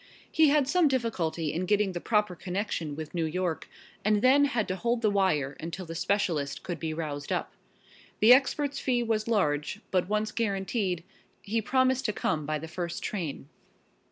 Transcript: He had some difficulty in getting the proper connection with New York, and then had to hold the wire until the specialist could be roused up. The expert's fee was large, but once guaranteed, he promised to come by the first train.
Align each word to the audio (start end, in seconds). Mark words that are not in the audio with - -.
He 0.31 0.49
had 0.49 0.67
some 0.67 0.87
difficulty 0.87 1.53
in 1.53 1.67
getting 1.67 1.91
the 1.91 2.01
proper 2.01 2.35
connection 2.35 2.95
with 2.95 3.13
New 3.13 3.25
York, 3.27 3.69
and 4.03 4.23
then 4.23 4.45
had 4.45 4.67
to 4.69 4.75
hold 4.75 5.03
the 5.03 5.11
wire 5.11 5.55
until 5.59 5.85
the 5.85 5.93
specialist 5.93 6.63
could 6.63 6.79
be 6.79 6.91
roused 6.91 7.31
up. 7.31 7.53
The 8.19 8.33
expert's 8.33 8.79
fee 8.79 9.03
was 9.03 9.27
large, 9.27 9.79
but 9.91 10.09
once 10.09 10.31
guaranteed, 10.31 11.03
he 11.43 11.61
promised 11.61 12.05
to 12.05 12.13
come 12.13 12.47
by 12.47 12.57
the 12.57 12.67
first 12.67 13.03
train. 13.03 13.47